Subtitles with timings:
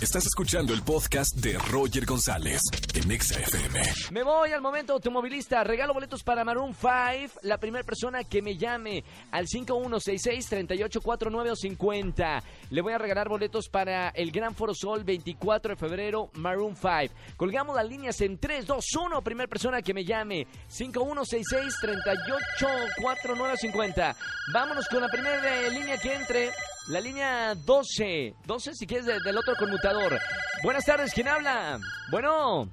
[0.00, 2.60] Estás escuchando el podcast de Roger González
[2.94, 3.82] en Exa FM.
[4.12, 5.64] Me voy al momento automovilista.
[5.64, 7.40] Regalo boletos para Maroon 5.
[7.42, 9.02] La primera persona que me llame
[9.32, 12.44] al 5166-3849 o 50.
[12.70, 17.12] Le voy a regalar boletos para el Gran Foro Sol 24 de febrero, Maroon 5.
[17.36, 19.20] Colgamos las líneas en 3, 2, 1.
[19.22, 24.16] Primera persona que me llame 5166-3849 o 50.
[24.52, 26.52] Vámonos con la primera línea que entre.
[26.88, 28.34] La línea 12.
[28.46, 30.18] 12 si quieres de- del otro conmutador.
[30.62, 31.78] Buenas tardes, ¿quién habla?
[32.10, 32.68] Bueno.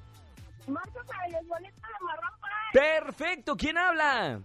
[0.66, 2.30] Marco para los boletos de Marrón
[2.72, 4.40] Perfecto, ¿quién habla?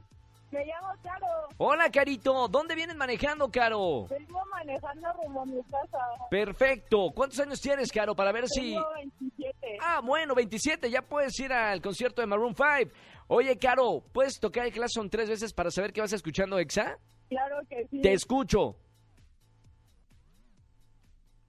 [0.52, 1.25] Me llamo Caro.
[1.57, 2.47] Hola, Carito.
[2.49, 4.05] ¿Dónde vienes manejando, Caro?
[4.09, 5.97] Vengo manejando rumbo a mi casa.
[6.30, 7.08] Perfecto.
[7.16, 8.13] ¿Cuántos años tienes, Caro?
[8.16, 8.73] Para ver si...
[8.73, 9.77] Tengo 27.
[9.81, 10.89] Ah, bueno, 27.
[10.91, 12.91] Ya puedes ir al concierto de Maroon 5.
[13.27, 16.97] Oye, Caro, ¿puedes tocar el Claxon tres veces para saber que vas escuchando Exa?
[17.30, 18.02] Claro que sí.
[18.02, 18.75] Te escucho.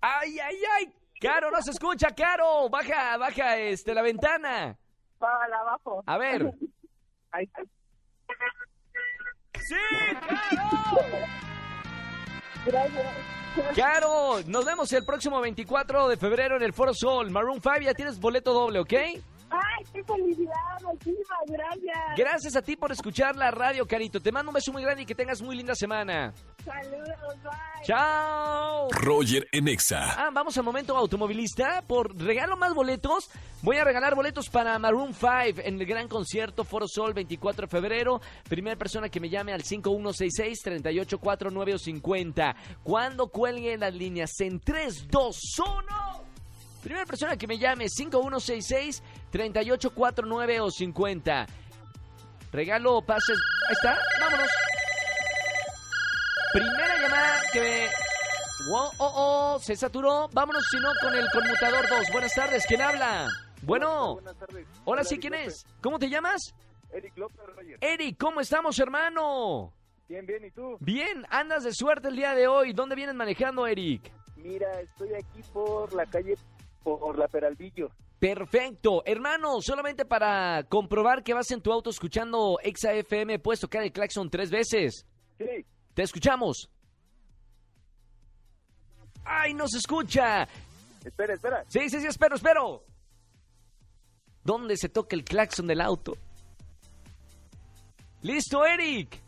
[0.02, 0.92] ¡Ay, ay, ay!
[1.20, 2.68] Caro, no se escucha, Caro.
[2.68, 4.76] Baja, baja este, la ventana.
[5.18, 6.02] Para abajo.
[6.04, 6.52] A ver.
[7.30, 7.62] Ahí está.
[9.60, 9.76] ¡Sí,
[10.26, 11.08] Caro!
[12.66, 13.32] Gracias.
[13.76, 17.30] Caro, nos vemos el próximo 24 de febrero en el Foro Sol.
[17.30, 18.92] Maroon 5, ya tienes boleto doble, ¿ok?
[19.52, 20.54] Ay, qué felicidad.
[20.82, 21.98] Muchísimas gracias.
[22.16, 24.18] Gracias a ti por escuchar la radio, Carito.
[24.20, 26.32] Te mando un beso muy grande y que tengas muy linda semana.
[26.64, 27.08] Saludos.
[27.42, 27.52] Bye.
[27.84, 28.88] ¡Chao!
[28.92, 30.14] Roger en Exa.
[30.16, 31.82] Ah, vamos al momento automovilista.
[31.82, 33.28] Por regalo más boletos,
[33.62, 37.70] voy a regalar boletos para Maroon 5 en el gran concierto Foro Sol 24 de
[37.70, 38.20] febrero.
[38.48, 42.56] Primera persona que me llame al 5166-3849 o 50.
[42.82, 46.22] Cuando cuelgue las líneas en 3, 2, 1.
[46.82, 47.86] Primera persona que me llame
[49.32, 51.46] 5166-3849 o 50.
[52.52, 53.38] Regalo pases.
[53.68, 54.48] Ahí está, vámonos.
[56.52, 57.86] Primera llamada que me...
[58.70, 59.12] Wow, oh,
[59.54, 60.28] oh, se saturó.
[60.32, 62.12] Vámonos, si no, con el conmutador 2.
[62.12, 63.28] Buenas tardes, ¿quién habla?
[63.62, 64.66] Bueno, Buenas tardes.
[64.86, 65.64] ahora sí, ¿quién es?
[65.80, 66.54] ¿Cómo te llamas?
[66.92, 67.40] Eric López.
[67.80, 69.72] Eric, ¿cómo estamos, hermano?
[70.08, 70.76] Bien, bien, ¿y tú?
[70.80, 72.72] Bien, andas de suerte el día de hoy.
[72.72, 74.12] ¿Dónde vienes manejando, Eric?
[74.36, 76.36] Mira, estoy aquí por la calle,
[76.82, 77.88] por la Peralvillo.
[78.22, 79.02] Perfecto.
[79.04, 83.90] Hermano, solamente para comprobar que vas en tu auto escuchando Exa FM, puedes tocar el
[83.90, 85.04] claxon tres veces.
[85.38, 86.70] Sí, Te escuchamos.
[89.24, 90.46] ¡Ay, no se escucha!
[91.04, 91.64] espera, espera.
[91.66, 92.84] Sí, sí, sí, espero, espero.
[94.44, 96.12] ¿Dónde se toca el claxon del auto?
[98.22, 99.20] ¡Listo, Eric!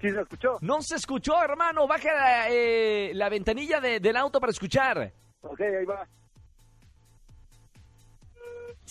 [0.00, 0.58] ¿Sí se escuchó?
[0.62, 1.86] No se escuchó, hermano.
[1.86, 5.12] Baja la, eh, la ventanilla de- del auto para escuchar.
[5.42, 6.08] Ok, ahí va.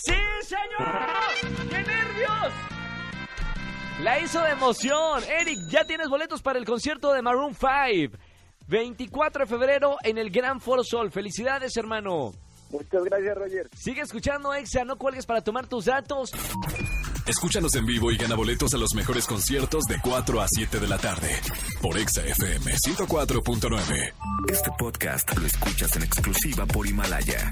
[0.04, 0.14] ¡Sí,
[0.44, 1.70] señor!
[1.70, 2.54] ¡Qué nervios!
[4.02, 5.24] La hizo de emoción.
[5.24, 8.18] Eric, ya tienes boletos para el concierto de Maroon 5.
[8.68, 11.12] 24 de febrero en el Gran Foro Sol.
[11.12, 12.32] Felicidades, hermano.
[12.72, 13.70] Muchas gracias, Roger.
[13.76, 14.86] Sigue escuchando, Exa.
[14.86, 16.32] No cuelgues para tomar tus datos.
[17.28, 20.88] Escúchanos en vivo y gana boletos a los mejores conciertos de 4 a 7 de
[20.88, 21.40] la tarde
[21.82, 24.14] por Exa FM 104.9.
[24.50, 27.52] Este podcast lo escuchas en exclusiva por Himalaya.